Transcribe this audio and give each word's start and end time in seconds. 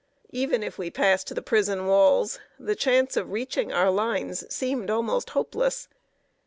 Even 0.31 0.63
if 0.63 0.79
we 0.79 0.89
passed 0.89 1.31
the 1.35 1.43
prison 1.43 1.85
walls, 1.85 2.39
the 2.57 2.73
chance 2.75 3.15
of 3.15 3.31
reaching 3.31 3.71
our 3.71 3.91
lines 3.91 4.51
seemed 4.51 4.89
almost 4.89 5.29
hopeless. 5.37 5.89